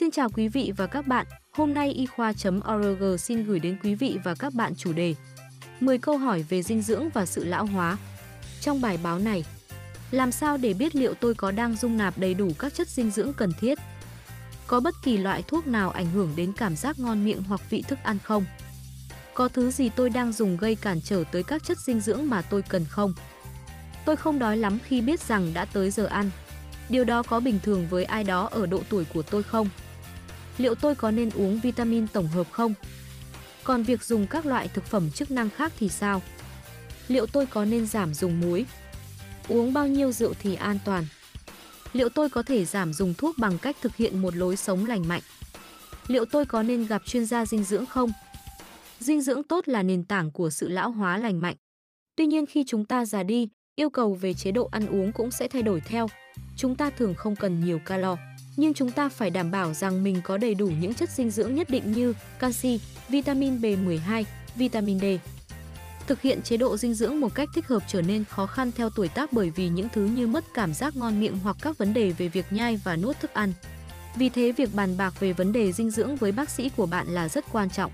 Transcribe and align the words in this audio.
Xin 0.00 0.10
chào 0.10 0.28
quý 0.28 0.48
vị 0.48 0.72
và 0.76 0.86
các 0.86 1.06
bạn, 1.06 1.26
hôm 1.52 1.74
nay 1.74 1.92
y 1.92 2.06
khoa.org 2.06 3.18
xin 3.18 3.44
gửi 3.44 3.60
đến 3.60 3.78
quý 3.82 3.94
vị 3.94 4.18
và 4.24 4.34
các 4.34 4.54
bạn 4.54 4.74
chủ 4.74 4.92
đề 4.92 5.14
10 5.80 5.98
câu 5.98 6.18
hỏi 6.18 6.44
về 6.48 6.62
dinh 6.62 6.82
dưỡng 6.82 7.08
và 7.14 7.26
sự 7.26 7.44
lão 7.44 7.66
hóa. 7.66 7.96
Trong 8.60 8.80
bài 8.80 8.98
báo 9.02 9.18
này, 9.18 9.44
làm 10.10 10.32
sao 10.32 10.56
để 10.56 10.74
biết 10.74 10.96
liệu 10.96 11.14
tôi 11.14 11.34
có 11.34 11.50
đang 11.50 11.76
dung 11.76 11.96
nạp 11.96 12.18
đầy 12.18 12.34
đủ 12.34 12.48
các 12.58 12.74
chất 12.74 12.88
dinh 12.88 13.10
dưỡng 13.10 13.32
cần 13.32 13.52
thiết? 13.60 13.78
Có 14.66 14.80
bất 14.80 14.94
kỳ 15.02 15.16
loại 15.16 15.42
thuốc 15.46 15.66
nào 15.66 15.90
ảnh 15.90 16.10
hưởng 16.10 16.32
đến 16.36 16.52
cảm 16.56 16.76
giác 16.76 16.98
ngon 16.98 17.24
miệng 17.24 17.42
hoặc 17.42 17.60
vị 17.70 17.84
thức 17.88 17.98
ăn 18.02 18.18
không? 18.24 18.44
Có 19.34 19.48
thứ 19.48 19.70
gì 19.70 19.88
tôi 19.88 20.10
đang 20.10 20.32
dùng 20.32 20.56
gây 20.56 20.74
cản 20.74 21.00
trở 21.00 21.24
tới 21.32 21.42
các 21.42 21.64
chất 21.64 21.78
dinh 21.78 22.00
dưỡng 22.00 22.28
mà 22.28 22.42
tôi 22.42 22.62
cần 22.62 22.84
không? 22.90 23.14
Tôi 24.04 24.16
không 24.16 24.38
đói 24.38 24.56
lắm 24.56 24.78
khi 24.84 25.00
biết 25.00 25.20
rằng 25.20 25.54
đã 25.54 25.64
tới 25.64 25.90
giờ 25.90 26.06
ăn. 26.06 26.30
Điều 26.88 27.04
đó 27.04 27.22
có 27.22 27.40
bình 27.40 27.58
thường 27.62 27.86
với 27.90 28.04
ai 28.04 28.24
đó 28.24 28.48
ở 28.50 28.66
độ 28.66 28.80
tuổi 28.88 29.04
của 29.04 29.22
tôi 29.22 29.42
không? 29.42 29.68
Liệu 30.60 30.74
tôi 30.74 30.94
có 30.94 31.10
nên 31.10 31.30
uống 31.30 31.60
vitamin 31.60 32.06
tổng 32.06 32.26
hợp 32.26 32.46
không? 32.50 32.74
Còn 33.64 33.82
việc 33.82 34.04
dùng 34.04 34.26
các 34.26 34.46
loại 34.46 34.68
thực 34.68 34.84
phẩm 34.84 35.10
chức 35.10 35.30
năng 35.30 35.50
khác 35.50 35.72
thì 35.78 35.88
sao? 35.88 36.22
Liệu 37.08 37.26
tôi 37.26 37.46
có 37.46 37.64
nên 37.64 37.86
giảm 37.86 38.14
dùng 38.14 38.40
muối? 38.40 38.66
Uống 39.48 39.72
bao 39.72 39.86
nhiêu 39.86 40.12
rượu 40.12 40.34
thì 40.40 40.54
an 40.54 40.78
toàn? 40.84 41.06
Liệu 41.92 42.08
tôi 42.08 42.30
có 42.30 42.42
thể 42.42 42.64
giảm 42.64 42.92
dùng 42.92 43.14
thuốc 43.14 43.38
bằng 43.38 43.58
cách 43.58 43.76
thực 43.80 43.96
hiện 43.96 44.22
một 44.22 44.36
lối 44.36 44.56
sống 44.56 44.86
lành 44.86 45.08
mạnh? 45.08 45.22
Liệu 46.06 46.24
tôi 46.24 46.46
có 46.46 46.62
nên 46.62 46.86
gặp 46.86 47.02
chuyên 47.06 47.26
gia 47.26 47.46
dinh 47.46 47.64
dưỡng 47.64 47.86
không? 47.86 48.12
Dinh 48.98 49.20
dưỡng 49.20 49.42
tốt 49.42 49.68
là 49.68 49.82
nền 49.82 50.04
tảng 50.04 50.30
của 50.30 50.50
sự 50.50 50.68
lão 50.68 50.90
hóa 50.90 51.18
lành 51.18 51.40
mạnh. 51.40 51.56
Tuy 52.16 52.26
nhiên 52.26 52.46
khi 52.46 52.64
chúng 52.66 52.84
ta 52.84 53.04
già 53.04 53.22
đi, 53.22 53.48
yêu 53.76 53.90
cầu 53.90 54.14
về 54.14 54.34
chế 54.34 54.52
độ 54.52 54.68
ăn 54.72 54.86
uống 54.86 55.12
cũng 55.12 55.30
sẽ 55.30 55.48
thay 55.48 55.62
đổi 55.62 55.80
theo. 55.80 56.06
Chúng 56.56 56.76
ta 56.76 56.90
thường 56.90 57.14
không 57.14 57.36
cần 57.36 57.64
nhiều 57.64 57.78
calo, 57.78 58.16
nhưng 58.60 58.74
chúng 58.74 58.90
ta 58.90 59.08
phải 59.08 59.30
đảm 59.30 59.50
bảo 59.50 59.74
rằng 59.74 60.04
mình 60.04 60.20
có 60.24 60.36
đầy 60.36 60.54
đủ 60.54 60.66
những 60.66 60.94
chất 60.94 61.10
dinh 61.10 61.30
dưỡng 61.30 61.54
nhất 61.54 61.70
định 61.70 61.92
như 61.92 62.14
canxi, 62.38 62.80
vitamin 63.08 63.60
B12, 63.60 64.24
vitamin 64.56 65.00
D. 65.00 65.04
Thực 66.06 66.22
hiện 66.22 66.42
chế 66.42 66.56
độ 66.56 66.76
dinh 66.76 66.94
dưỡng 66.94 67.20
một 67.20 67.34
cách 67.34 67.48
thích 67.54 67.66
hợp 67.66 67.82
trở 67.88 68.02
nên 68.02 68.24
khó 68.24 68.46
khăn 68.46 68.72
theo 68.72 68.90
tuổi 68.90 69.08
tác 69.08 69.32
bởi 69.32 69.50
vì 69.50 69.68
những 69.68 69.88
thứ 69.92 70.04
như 70.04 70.26
mất 70.26 70.44
cảm 70.54 70.74
giác 70.74 70.96
ngon 70.96 71.20
miệng 71.20 71.38
hoặc 71.42 71.56
các 71.62 71.78
vấn 71.78 71.94
đề 71.94 72.10
về 72.10 72.28
việc 72.28 72.46
nhai 72.50 72.80
và 72.84 72.96
nuốt 72.96 73.20
thức 73.20 73.34
ăn. 73.34 73.52
Vì 74.16 74.28
thế 74.28 74.52
việc 74.52 74.74
bàn 74.74 74.96
bạc 74.96 75.20
về 75.20 75.32
vấn 75.32 75.52
đề 75.52 75.72
dinh 75.72 75.90
dưỡng 75.90 76.16
với 76.16 76.32
bác 76.32 76.50
sĩ 76.50 76.70
của 76.76 76.86
bạn 76.86 77.08
là 77.08 77.28
rất 77.28 77.44
quan 77.52 77.70
trọng. 77.70 77.92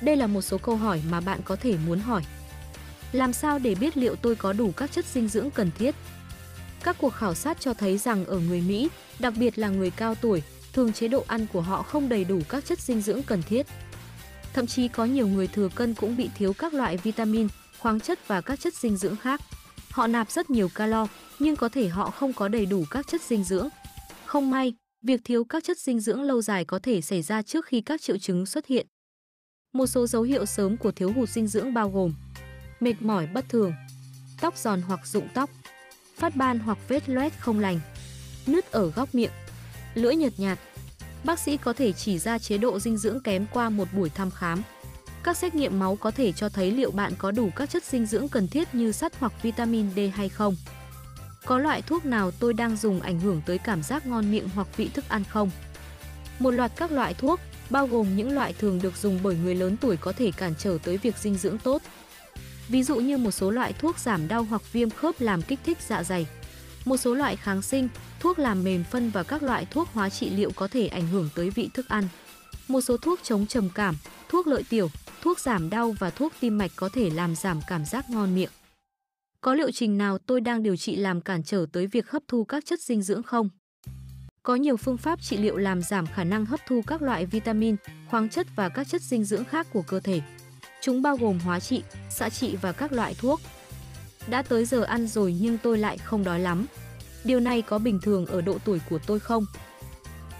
Đây 0.00 0.16
là 0.16 0.26
một 0.26 0.42
số 0.42 0.58
câu 0.58 0.76
hỏi 0.76 1.02
mà 1.10 1.20
bạn 1.20 1.40
có 1.44 1.56
thể 1.56 1.76
muốn 1.86 2.00
hỏi. 2.00 2.22
Làm 3.12 3.32
sao 3.32 3.58
để 3.58 3.74
biết 3.74 3.96
liệu 3.96 4.16
tôi 4.16 4.36
có 4.36 4.52
đủ 4.52 4.72
các 4.76 4.92
chất 4.92 5.04
dinh 5.04 5.28
dưỡng 5.28 5.50
cần 5.50 5.70
thiết? 5.78 5.94
Các 6.82 6.96
cuộc 7.00 7.10
khảo 7.10 7.34
sát 7.34 7.60
cho 7.60 7.74
thấy 7.74 7.98
rằng 7.98 8.24
ở 8.24 8.38
người 8.38 8.60
Mỹ, 8.60 8.88
đặc 9.18 9.34
biệt 9.36 9.58
là 9.58 9.68
người 9.68 9.90
cao 9.90 10.14
tuổi, 10.14 10.42
thường 10.72 10.92
chế 10.92 11.08
độ 11.08 11.24
ăn 11.26 11.46
của 11.52 11.60
họ 11.60 11.82
không 11.82 12.08
đầy 12.08 12.24
đủ 12.24 12.40
các 12.48 12.64
chất 12.64 12.80
dinh 12.80 13.00
dưỡng 13.00 13.22
cần 13.22 13.42
thiết. 13.42 13.66
Thậm 14.52 14.66
chí 14.66 14.88
có 14.88 15.04
nhiều 15.04 15.28
người 15.28 15.46
thừa 15.46 15.68
cân 15.74 15.94
cũng 15.94 16.16
bị 16.16 16.30
thiếu 16.38 16.52
các 16.52 16.74
loại 16.74 16.96
vitamin, 16.96 17.48
khoáng 17.78 18.00
chất 18.00 18.28
và 18.28 18.40
các 18.40 18.60
chất 18.60 18.74
dinh 18.74 18.96
dưỡng 18.96 19.16
khác. 19.16 19.40
Họ 19.90 20.06
nạp 20.06 20.30
rất 20.30 20.50
nhiều 20.50 20.68
calo, 20.74 21.06
nhưng 21.38 21.56
có 21.56 21.68
thể 21.68 21.88
họ 21.88 22.10
không 22.10 22.32
có 22.32 22.48
đầy 22.48 22.66
đủ 22.66 22.84
các 22.90 23.06
chất 23.08 23.22
dinh 23.22 23.44
dưỡng. 23.44 23.68
Không 24.24 24.50
may, 24.50 24.74
việc 25.02 25.20
thiếu 25.24 25.44
các 25.44 25.64
chất 25.64 25.78
dinh 25.78 26.00
dưỡng 26.00 26.22
lâu 26.22 26.42
dài 26.42 26.64
có 26.64 26.78
thể 26.78 27.00
xảy 27.00 27.22
ra 27.22 27.42
trước 27.42 27.66
khi 27.66 27.80
các 27.80 28.00
triệu 28.00 28.18
chứng 28.18 28.46
xuất 28.46 28.66
hiện. 28.66 28.86
Một 29.72 29.86
số 29.86 30.06
dấu 30.06 30.22
hiệu 30.22 30.46
sớm 30.46 30.76
của 30.76 30.92
thiếu 30.92 31.12
hụt 31.12 31.28
dinh 31.28 31.46
dưỡng 31.46 31.74
bao 31.74 31.90
gồm 31.90 32.14
mệt 32.80 33.02
mỏi 33.02 33.26
bất 33.26 33.44
thường, 33.48 33.72
tóc 34.40 34.56
giòn 34.56 34.82
hoặc 34.82 35.06
rụng 35.06 35.28
tóc, 35.34 35.50
phát 36.18 36.36
ban 36.36 36.58
hoặc 36.58 36.78
vết 36.88 37.08
loét 37.08 37.32
không 37.38 37.60
lành, 37.60 37.80
nứt 38.46 38.72
ở 38.72 38.90
góc 38.90 39.14
miệng, 39.14 39.30
lưỡi 39.94 40.16
nhợt 40.16 40.32
nhạt. 40.36 40.58
Bác 41.24 41.38
sĩ 41.38 41.56
có 41.56 41.72
thể 41.72 41.92
chỉ 41.92 42.18
ra 42.18 42.38
chế 42.38 42.58
độ 42.58 42.78
dinh 42.78 42.96
dưỡng 42.96 43.20
kém 43.20 43.46
qua 43.52 43.70
một 43.70 43.88
buổi 43.92 44.10
thăm 44.10 44.30
khám. 44.30 44.62
Các 45.22 45.36
xét 45.36 45.54
nghiệm 45.54 45.78
máu 45.78 45.96
có 45.96 46.10
thể 46.10 46.32
cho 46.32 46.48
thấy 46.48 46.70
liệu 46.70 46.90
bạn 46.90 47.12
có 47.18 47.30
đủ 47.30 47.50
các 47.56 47.70
chất 47.70 47.84
dinh 47.84 48.06
dưỡng 48.06 48.28
cần 48.28 48.48
thiết 48.48 48.74
như 48.74 48.92
sắt 48.92 49.12
hoặc 49.18 49.32
vitamin 49.42 49.86
D 49.96 49.98
hay 50.14 50.28
không. 50.28 50.56
Có 51.44 51.58
loại 51.58 51.82
thuốc 51.82 52.04
nào 52.04 52.30
tôi 52.30 52.54
đang 52.54 52.76
dùng 52.76 53.00
ảnh 53.00 53.20
hưởng 53.20 53.42
tới 53.46 53.58
cảm 53.58 53.82
giác 53.82 54.06
ngon 54.06 54.30
miệng 54.30 54.48
hoặc 54.54 54.68
vị 54.76 54.90
thức 54.94 55.04
ăn 55.08 55.24
không? 55.24 55.50
Một 56.38 56.50
loạt 56.50 56.72
các 56.76 56.92
loại 56.92 57.14
thuốc, 57.14 57.40
bao 57.70 57.86
gồm 57.86 58.16
những 58.16 58.34
loại 58.34 58.52
thường 58.52 58.82
được 58.82 58.96
dùng 58.96 59.18
bởi 59.22 59.36
người 59.36 59.54
lớn 59.54 59.76
tuổi 59.76 59.96
có 59.96 60.12
thể 60.12 60.30
cản 60.36 60.54
trở 60.58 60.78
tới 60.84 60.96
việc 60.96 61.18
dinh 61.18 61.34
dưỡng 61.34 61.58
tốt. 61.58 61.82
Ví 62.68 62.82
dụ 62.82 62.96
như 62.96 63.18
một 63.18 63.30
số 63.30 63.50
loại 63.50 63.72
thuốc 63.72 63.98
giảm 63.98 64.28
đau 64.28 64.44
hoặc 64.44 64.72
viêm 64.72 64.90
khớp 64.90 65.20
làm 65.20 65.42
kích 65.42 65.58
thích 65.64 65.78
dạ 65.88 66.02
dày. 66.02 66.26
Một 66.84 66.96
số 66.96 67.14
loại 67.14 67.36
kháng 67.36 67.62
sinh, 67.62 67.88
thuốc 68.20 68.38
làm 68.38 68.64
mềm 68.64 68.84
phân 68.84 69.10
và 69.10 69.22
các 69.22 69.42
loại 69.42 69.66
thuốc 69.70 69.88
hóa 69.92 70.08
trị 70.08 70.30
liệu 70.30 70.50
có 70.56 70.68
thể 70.68 70.86
ảnh 70.86 71.06
hưởng 71.06 71.28
tới 71.34 71.50
vị 71.50 71.70
thức 71.74 71.88
ăn. 71.88 72.08
Một 72.68 72.80
số 72.80 72.96
thuốc 72.96 73.20
chống 73.22 73.46
trầm 73.46 73.68
cảm, 73.74 73.96
thuốc 74.28 74.46
lợi 74.46 74.62
tiểu, 74.68 74.90
thuốc 75.22 75.40
giảm 75.40 75.70
đau 75.70 75.94
và 75.98 76.10
thuốc 76.10 76.32
tim 76.40 76.58
mạch 76.58 76.70
có 76.76 76.88
thể 76.92 77.10
làm 77.10 77.34
giảm 77.36 77.60
cảm 77.68 77.84
giác 77.84 78.10
ngon 78.10 78.34
miệng. 78.34 78.50
Có 79.40 79.54
liệu 79.54 79.70
trình 79.70 79.98
nào 79.98 80.18
tôi 80.18 80.40
đang 80.40 80.62
điều 80.62 80.76
trị 80.76 80.96
làm 80.96 81.20
cản 81.20 81.42
trở 81.42 81.66
tới 81.72 81.86
việc 81.86 82.10
hấp 82.10 82.22
thu 82.28 82.44
các 82.44 82.64
chất 82.66 82.80
dinh 82.80 83.02
dưỡng 83.02 83.22
không? 83.22 83.48
Có 84.42 84.54
nhiều 84.54 84.76
phương 84.76 84.96
pháp 84.96 85.22
trị 85.22 85.36
liệu 85.36 85.56
làm 85.56 85.82
giảm 85.82 86.06
khả 86.06 86.24
năng 86.24 86.46
hấp 86.46 86.60
thu 86.66 86.82
các 86.86 87.02
loại 87.02 87.26
vitamin, 87.26 87.76
khoáng 88.10 88.28
chất 88.28 88.46
và 88.56 88.68
các 88.68 88.88
chất 88.88 89.02
dinh 89.02 89.24
dưỡng 89.24 89.44
khác 89.44 89.66
của 89.72 89.82
cơ 89.82 90.00
thể. 90.00 90.20
Chúng 90.80 91.02
bao 91.02 91.16
gồm 91.16 91.38
hóa 91.38 91.60
trị, 91.60 91.82
xạ 92.10 92.28
trị 92.28 92.56
và 92.62 92.72
các 92.72 92.92
loại 92.92 93.14
thuốc. 93.14 93.40
Đã 94.26 94.42
tới 94.42 94.64
giờ 94.64 94.82
ăn 94.82 95.06
rồi 95.06 95.36
nhưng 95.40 95.58
tôi 95.58 95.78
lại 95.78 95.98
không 95.98 96.24
đói 96.24 96.40
lắm. 96.40 96.66
Điều 97.24 97.40
này 97.40 97.62
có 97.62 97.78
bình 97.78 98.00
thường 98.02 98.26
ở 98.26 98.40
độ 98.40 98.58
tuổi 98.64 98.80
của 98.90 98.98
tôi 99.06 99.20
không? 99.20 99.46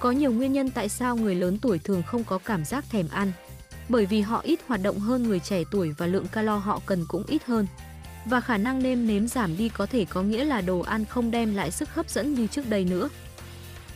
Có 0.00 0.10
nhiều 0.10 0.32
nguyên 0.32 0.52
nhân 0.52 0.70
tại 0.70 0.88
sao 0.88 1.16
người 1.16 1.34
lớn 1.34 1.58
tuổi 1.58 1.78
thường 1.78 2.02
không 2.02 2.24
có 2.24 2.38
cảm 2.38 2.64
giác 2.64 2.84
thèm 2.90 3.08
ăn. 3.08 3.32
Bởi 3.88 4.06
vì 4.06 4.20
họ 4.20 4.40
ít 4.40 4.60
hoạt 4.66 4.82
động 4.82 4.98
hơn 4.98 5.22
người 5.22 5.40
trẻ 5.40 5.62
tuổi 5.70 5.94
và 5.98 6.06
lượng 6.06 6.26
calo 6.28 6.56
họ 6.56 6.80
cần 6.86 7.04
cũng 7.08 7.24
ít 7.26 7.44
hơn. 7.44 7.66
Và 8.24 8.40
khả 8.40 8.56
năng 8.56 8.82
nêm 8.82 9.06
nếm 9.06 9.28
giảm 9.28 9.56
đi 9.56 9.68
có 9.68 9.86
thể 9.86 10.04
có 10.04 10.22
nghĩa 10.22 10.44
là 10.44 10.60
đồ 10.60 10.80
ăn 10.80 11.04
không 11.04 11.30
đem 11.30 11.54
lại 11.54 11.70
sức 11.70 11.94
hấp 11.94 12.10
dẫn 12.10 12.34
như 12.34 12.46
trước 12.46 12.68
đây 12.68 12.84
nữa. 12.84 13.08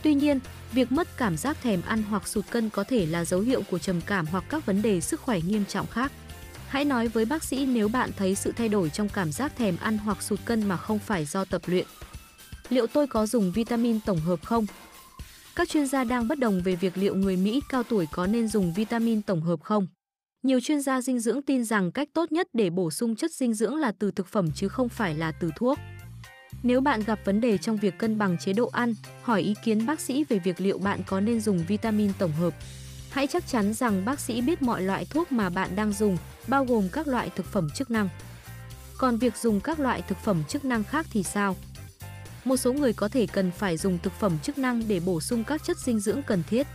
Tuy 0.01 0.13
nhiên, 0.13 0.39
việc 0.71 0.91
mất 0.91 1.17
cảm 1.17 1.37
giác 1.37 1.57
thèm 1.63 1.81
ăn 1.81 2.03
hoặc 2.03 2.27
sụt 2.27 2.45
cân 2.49 2.69
có 2.69 2.83
thể 2.83 3.05
là 3.05 3.25
dấu 3.25 3.39
hiệu 3.39 3.61
của 3.71 3.79
trầm 3.79 4.01
cảm 4.01 4.25
hoặc 4.25 4.43
các 4.49 4.65
vấn 4.65 4.81
đề 4.81 5.01
sức 5.01 5.21
khỏe 5.21 5.39
nghiêm 5.41 5.65
trọng 5.65 5.87
khác. 5.87 6.11
Hãy 6.73 6.85
nói 6.85 7.07
với 7.07 7.25
bác 7.25 7.43
sĩ 7.43 7.65
nếu 7.65 7.87
bạn 7.87 8.11
thấy 8.17 8.35
sự 8.35 8.51
thay 8.51 8.69
đổi 8.69 8.89
trong 8.89 9.09
cảm 9.09 9.31
giác 9.31 9.55
thèm 9.55 9.77
ăn 9.77 9.97
hoặc 9.97 10.23
sụt 10.23 10.39
cân 10.45 10.67
mà 10.67 10.77
không 10.77 10.99
phải 10.99 11.25
do 11.25 11.45
tập 11.45 11.61
luyện. 11.65 11.85
Liệu 12.69 12.87
tôi 12.87 13.07
có 13.07 13.25
dùng 13.25 13.51
vitamin 13.51 13.99
tổng 13.99 14.19
hợp 14.19 14.39
không? 14.43 14.65
Các 15.55 15.69
chuyên 15.69 15.87
gia 15.87 16.03
đang 16.03 16.27
bất 16.27 16.39
đồng 16.39 16.61
về 16.61 16.75
việc 16.75 16.97
liệu 16.97 17.15
người 17.15 17.37
Mỹ 17.37 17.61
cao 17.69 17.83
tuổi 17.83 18.07
có 18.11 18.27
nên 18.27 18.47
dùng 18.47 18.73
vitamin 18.73 19.21
tổng 19.21 19.41
hợp 19.41 19.61
không. 19.63 19.87
Nhiều 20.43 20.59
chuyên 20.59 20.81
gia 20.81 21.01
dinh 21.01 21.19
dưỡng 21.19 21.41
tin 21.41 21.65
rằng 21.65 21.91
cách 21.91 22.09
tốt 22.13 22.31
nhất 22.31 22.47
để 22.53 22.69
bổ 22.69 22.91
sung 22.91 23.15
chất 23.15 23.31
dinh 23.31 23.53
dưỡng 23.53 23.75
là 23.75 23.91
từ 23.99 24.11
thực 24.11 24.27
phẩm 24.27 24.51
chứ 24.55 24.67
không 24.67 24.89
phải 24.89 25.15
là 25.15 25.31
từ 25.31 25.51
thuốc. 25.55 25.79
Nếu 26.63 26.81
bạn 26.81 27.03
gặp 27.03 27.19
vấn 27.25 27.41
đề 27.41 27.57
trong 27.57 27.77
việc 27.77 27.97
cân 27.97 28.17
bằng 28.17 28.37
chế 28.37 28.53
độ 28.53 28.67
ăn, 28.67 28.93
hỏi 29.21 29.41
ý 29.41 29.53
kiến 29.63 29.85
bác 29.85 29.99
sĩ 29.99 30.23
về 30.23 30.39
việc 30.39 30.61
liệu 30.61 30.77
bạn 30.77 30.99
có 31.07 31.19
nên 31.19 31.41
dùng 31.41 31.65
vitamin 31.67 32.11
tổng 32.19 32.31
hợp. 32.31 32.53
Hãy 33.11 33.27
chắc 33.27 33.47
chắn 33.47 33.73
rằng 33.73 34.05
bác 34.05 34.19
sĩ 34.19 34.41
biết 34.41 34.61
mọi 34.61 34.81
loại 34.81 35.05
thuốc 35.09 35.31
mà 35.31 35.49
bạn 35.49 35.75
đang 35.75 35.93
dùng, 35.93 36.17
bao 36.47 36.65
gồm 36.65 36.89
các 36.89 37.07
loại 37.07 37.29
thực 37.35 37.45
phẩm 37.45 37.69
chức 37.69 37.91
năng. 37.91 38.09
Còn 38.97 39.17
việc 39.17 39.37
dùng 39.37 39.61
các 39.61 39.79
loại 39.79 40.01
thực 40.01 40.17
phẩm 40.17 40.43
chức 40.47 40.65
năng 40.65 40.83
khác 40.83 41.05
thì 41.11 41.23
sao? 41.23 41.55
Một 42.45 42.57
số 42.57 42.73
người 42.73 42.93
có 42.93 43.07
thể 43.07 43.27
cần 43.27 43.51
phải 43.51 43.77
dùng 43.77 43.99
thực 44.03 44.13
phẩm 44.13 44.39
chức 44.43 44.57
năng 44.57 44.87
để 44.87 44.99
bổ 44.99 45.21
sung 45.21 45.43
các 45.43 45.63
chất 45.63 45.77
dinh 45.77 45.99
dưỡng 45.99 46.23
cần 46.23 46.43
thiết. 46.49 46.67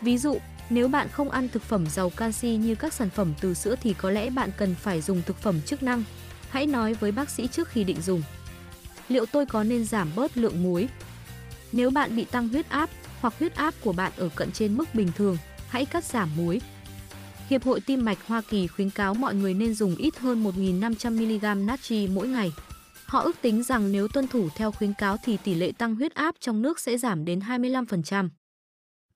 Ví 0.00 0.18
dụ, 0.18 0.38
nếu 0.70 0.88
bạn 0.88 1.08
không 1.08 1.30
ăn 1.30 1.48
thực 1.48 1.62
phẩm 1.62 1.86
giàu 1.86 2.10
canxi 2.10 2.56
như 2.56 2.74
các 2.74 2.92
sản 2.92 3.10
phẩm 3.10 3.34
từ 3.40 3.54
sữa 3.54 3.74
thì 3.82 3.94
có 3.94 4.10
lẽ 4.10 4.30
bạn 4.30 4.50
cần 4.56 4.74
phải 4.74 5.00
dùng 5.00 5.22
thực 5.26 5.36
phẩm 5.36 5.60
chức 5.66 5.82
năng. 5.82 6.04
Hãy 6.50 6.66
nói 6.66 6.94
với 6.94 7.12
bác 7.12 7.30
sĩ 7.30 7.46
trước 7.46 7.68
khi 7.68 7.84
định 7.84 8.02
dùng. 8.02 8.22
Liệu 9.08 9.26
tôi 9.26 9.46
có 9.46 9.64
nên 9.64 9.84
giảm 9.84 10.10
bớt 10.16 10.36
lượng 10.36 10.62
muối? 10.62 10.88
Nếu 11.72 11.90
bạn 11.90 12.16
bị 12.16 12.24
tăng 12.24 12.48
huyết 12.48 12.68
áp 12.68 12.90
hoặc 13.20 13.34
huyết 13.38 13.54
áp 13.54 13.74
của 13.80 13.92
bạn 13.92 14.12
ở 14.16 14.28
cận 14.34 14.52
trên 14.52 14.76
mức 14.76 14.94
bình 14.94 15.12
thường, 15.16 15.36
hãy 15.68 15.84
cắt 15.84 16.04
giảm 16.04 16.36
muối. 16.36 16.60
Hiệp 17.50 17.64
hội 17.64 17.80
Tim 17.80 18.04
mạch 18.04 18.18
Hoa 18.26 18.40
Kỳ 18.40 18.66
khuyến 18.66 18.90
cáo 18.90 19.14
mọi 19.14 19.34
người 19.34 19.54
nên 19.54 19.74
dùng 19.74 19.96
ít 19.96 20.18
hơn 20.18 20.44
1.500mg 20.44 21.66
natri 21.66 22.08
mỗi 22.08 22.28
ngày. 22.28 22.52
Họ 23.06 23.20
ước 23.20 23.36
tính 23.42 23.62
rằng 23.62 23.92
nếu 23.92 24.08
tuân 24.08 24.28
thủ 24.28 24.48
theo 24.54 24.72
khuyến 24.72 24.94
cáo 24.94 25.16
thì 25.24 25.36
tỷ 25.44 25.54
lệ 25.54 25.72
tăng 25.78 25.94
huyết 25.94 26.14
áp 26.14 26.34
trong 26.40 26.62
nước 26.62 26.80
sẽ 26.80 26.98
giảm 26.98 27.24
đến 27.24 27.38
25%. 27.38 28.28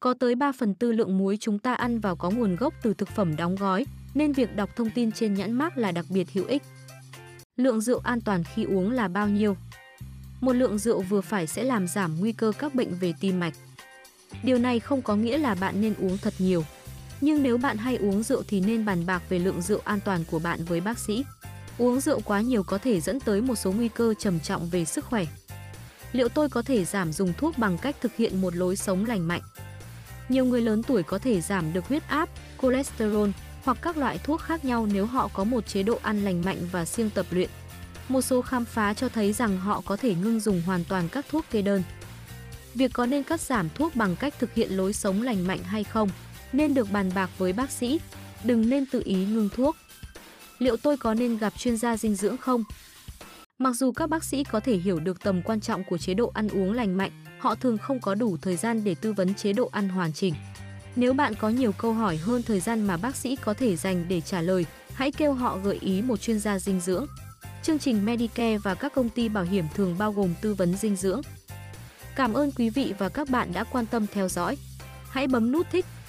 Có 0.01 0.15
tới 0.15 0.35
3 0.35 0.53
phần 0.53 0.75
tư 0.75 0.93
lượng 0.93 1.19
muối 1.19 1.37
chúng 1.41 1.59
ta 1.59 1.75
ăn 1.75 2.01
vào 2.01 2.17
có 2.17 2.31
nguồn 2.31 2.57
gốc 2.57 2.75
từ 2.83 2.95
thực 2.95 3.09
phẩm 3.09 3.37
đóng 3.37 3.57
gói, 3.57 3.87
nên 4.15 4.33
việc 4.33 4.57
đọc 4.57 4.71
thông 4.77 4.91
tin 4.91 5.13
trên 5.13 5.35
nhãn 5.35 5.53
mác 5.53 5.79
là 5.79 5.93
đặc 5.93 6.05
biệt 6.09 6.33
hữu 6.33 6.47
ích. 6.47 6.63
Lượng 7.57 7.81
rượu 7.81 7.99
an 7.99 8.21
toàn 8.21 8.45
khi 8.55 8.65
uống 8.65 8.91
là 8.91 9.09
bao 9.09 9.29
nhiêu? 9.29 9.57
Một 10.41 10.53
lượng 10.53 10.79
rượu 10.79 11.01
vừa 11.01 11.21
phải 11.21 11.47
sẽ 11.47 11.63
làm 11.63 11.89
giảm 11.89 12.21
nguy 12.21 12.33
cơ 12.33 12.53
các 12.59 12.75
bệnh 12.75 12.95
về 12.95 13.15
tim 13.21 13.41
mạch. 13.41 13.55
Điều 14.43 14.59
này 14.59 14.81
không 14.81 15.03
có 15.03 15.17
nghĩa 15.17 15.39
là 15.39 15.55
bạn 15.55 15.81
nên 15.81 15.95
uống 15.99 16.19
thật 16.19 16.35
nhiều. 16.39 16.65
Nhưng 17.21 17.43
nếu 17.43 17.59
bạn 17.59 17.77
hay 17.77 17.97
uống 17.97 18.23
rượu 18.23 18.43
thì 18.49 18.61
nên 18.61 18.85
bàn 18.85 19.07
bạc 19.07 19.23
về 19.29 19.39
lượng 19.39 19.63
rượu 19.63 19.81
an 19.85 20.01
toàn 20.05 20.25
của 20.31 20.39
bạn 20.39 20.65
với 20.65 20.81
bác 20.81 20.99
sĩ. 20.99 21.25
Uống 21.79 22.01
rượu 22.01 22.21
quá 22.21 22.41
nhiều 22.41 22.63
có 22.63 22.79
thể 22.79 23.01
dẫn 23.01 23.21
tới 23.21 23.41
một 23.41 23.55
số 23.55 23.73
nguy 23.73 23.89
cơ 23.89 24.15
trầm 24.19 24.41
trọng 24.41 24.69
về 24.69 24.85
sức 24.85 25.05
khỏe. 25.05 25.25
Liệu 26.13 26.29
tôi 26.29 26.49
có 26.49 26.63
thể 26.63 26.85
giảm 26.85 27.13
dùng 27.13 27.33
thuốc 27.39 27.59
bằng 27.59 27.79
cách 27.79 27.97
thực 28.01 28.17
hiện 28.17 28.41
một 28.41 28.57
lối 28.57 28.77
sống 28.77 29.05
lành 29.05 29.29
mạnh? 29.29 29.43
Nhiều 30.29 30.45
người 30.45 30.61
lớn 30.61 30.83
tuổi 30.83 31.03
có 31.03 31.19
thể 31.19 31.41
giảm 31.41 31.73
được 31.73 31.89
huyết 31.89 32.09
áp, 32.09 32.29
cholesterol 32.63 33.31
hoặc 33.65 33.79
các 33.83 33.97
loại 33.97 34.19
thuốc 34.19 34.41
khác 34.41 34.65
nhau 34.65 34.87
nếu 34.93 35.07
họ 35.07 35.29
có 35.29 35.45
một 35.45 35.67
chế 35.67 35.83
độ 35.83 35.99
ăn 36.03 36.25
lành 36.25 36.43
mạnh 36.45 36.59
và 36.73 36.85
siêng 36.85 37.11
tập 37.11 37.27
luyện. 37.31 37.51
Một 38.09 38.23
số 38.23 38.43
khám 38.43 38.65
phá 38.65 38.95
cho 38.95 39.09
thấy 39.09 39.33
rằng 39.33 39.59
họ 39.59 39.83
có 39.85 39.97
thể 39.97 40.15
ngưng 40.15 40.41
dùng 40.41 40.63
hoàn 40.67 40.85
toàn 40.85 41.09
các 41.09 41.27
thuốc 41.31 41.45
kê 41.51 41.63
đơn. 41.63 41.83
Việc 42.75 42.93
có 42.93 43.07
nên 43.07 43.23
cắt 43.23 43.41
giảm 43.41 43.69
thuốc 43.75 43.97
bằng 43.97 44.17
cách 44.17 44.35
thực 44.39 44.55
hiện 44.55 44.77
lối 44.77 44.93
sống 44.93 45.23
lành 45.23 45.47
mạnh 45.47 45.63
hay 45.63 45.85
không, 45.85 46.09
nên 46.57 46.75
được 46.75 46.93
bàn 46.93 47.11
bạc 47.15 47.31
với 47.39 47.53
bác 47.53 47.71
sĩ, 47.71 48.01
đừng 48.45 48.71
nên 48.71 48.87
tự 48.87 49.03
ý 49.05 49.15
ngưng 49.15 49.49
thuốc. 49.49 49.77
Liệu 50.59 50.77
tôi 50.77 50.97
có 50.97 51.15
nên 51.15 51.39
gặp 51.39 51.53
chuyên 51.59 51.77
gia 51.77 51.97
dinh 51.97 52.15
dưỡng 52.15 52.37
không? 52.37 52.65
Mặc 53.59 53.73
dù 53.73 53.93
các 53.93 54.09
bác 54.09 54.25
sĩ 54.25 54.45
có 54.45 54.61
thể 54.61 54.77
hiểu 54.77 55.01
được 55.01 55.21
tầm 55.21 55.43
quan 55.43 55.61
trọng 55.61 55.85
của 55.85 55.99
chế 55.99 56.15
độ 56.15 56.31
ăn 56.35 56.49
uống 56.49 56.73
lành 56.73 56.97
mạnh, 56.97 57.11
họ 57.39 57.55
thường 57.55 57.79
không 57.79 58.01
có 58.01 58.15
đủ 58.15 58.37
thời 58.43 58.57
gian 58.57 58.85
để 58.85 58.95
tư 58.95 59.13
vấn 59.13 59.35
chế 59.35 59.53
độ 59.53 59.69
ăn 59.73 59.89
hoàn 59.89 60.13
chỉnh. 60.13 60.35
Nếu 60.97 61.13
bạn 61.13 61.35
có 61.35 61.49
nhiều 61.49 61.73
câu 61.73 61.93
hỏi 61.93 62.17
hơn 62.17 62.43
thời 62.43 62.61
gian 62.61 62.87
mà 62.87 62.97
bác 62.97 63.17
sĩ 63.17 63.37
có 63.37 63.55
thể 63.55 63.77
dành 63.77 64.05
để 64.09 64.21
trả 64.21 64.41
lời, 64.41 64.67
hãy 64.95 65.13
kêu 65.13 65.33
họ 65.33 65.59
gợi 65.59 65.79
ý 65.81 66.03
một 66.03 66.21
chuyên 66.21 66.41
gia 66.41 66.59
dinh 66.59 66.81
dưỡng. 66.81 67.07
Chương 67.63 67.79
trình 67.79 68.05
Medicare 68.05 68.59
và 68.59 68.75
các 68.75 68.95
công 68.95 69.09
ty 69.09 69.29
bảo 69.29 69.45
hiểm 69.45 69.65
thường 69.75 69.99
bao 69.99 70.13
gồm 70.13 70.35
tư 70.41 70.55
vấn 70.55 70.77
dinh 70.77 70.97
dưỡng. 70.97 71.21
Cảm 72.17 72.33
ơn 72.35 72.53
quý 72.53 72.71
vị 72.71 72.95
và 72.99 73.09
các 73.09 73.29
bạn 73.29 73.53
đã 73.53 73.65
quan 73.65 73.87
tâm 73.87 74.07
theo 74.07 74.29
dõi. 74.29 74.57
Hãy 75.11 75.27
bấm 75.27 75.53
nút 75.53 75.67
thích, 75.73 75.87